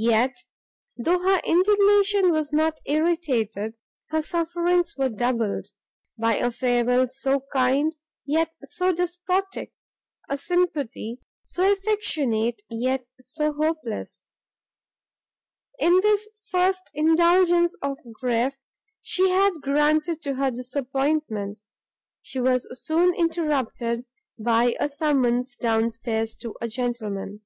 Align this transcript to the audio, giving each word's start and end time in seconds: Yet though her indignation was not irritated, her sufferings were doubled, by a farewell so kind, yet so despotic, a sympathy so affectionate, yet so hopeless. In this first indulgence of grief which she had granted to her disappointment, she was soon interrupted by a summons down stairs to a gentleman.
Yet 0.00 0.44
though 0.96 1.18
her 1.18 1.40
indignation 1.44 2.30
was 2.30 2.52
not 2.52 2.78
irritated, 2.86 3.74
her 4.10 4.22
sufferings 4.22 4.96
were 4.96 5.08
doubled, 5.08 5.68
by 6.16 6.36
a 6.36 6.52
farewell 6.52 7.08
so 7.10 7.40
kind, 7.52 7.96
yet 8.24 8.54
so 8.64 8.92
despotic, 8.92 9.72
a 10.28 10.38
sympathy 10.38 11.18
so 11.46 11.72
affectionate, 11.72 12.62
yet 12.70 13.08
so 13.22 13.52
hopeless. 13.54 14.26
In 15.80 15.98
this 16.02 16.30
first 16.48 16.92
indulgence 16.94 17.74
of 17.82 17.98
grief 18.12 18.52
which 18.52 18.54
she 19.02 19.30
had 19.30 19.54
granted 19.62 20.22
to 20.22 20.34
her 20.36 20.52
disappointment, 20.52 21.60
she 22.22 22.38
was 22.38 22.68
soon 22.84 23.14
interrupted 23.16 24.06
by 24.38 24.76
a 24.78 24.88
summons 24.88 25.56
down 25.56 25.90
stairs 25.90 26.36
to 26.36 26.54
a 26.60 26.68
gentleman. 26.68 27.40